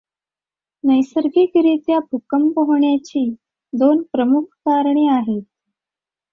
नैसर्गिक 0.83 1.57
रीत्या 1.57 1.99
भूकंप 2.01 2.59
होण्याची 2.61 3.29
दोन 3.73 4.01
प्रमुख 4.11 4.43
कारणे 4.65 5.07
आहेत. 5.09 5.43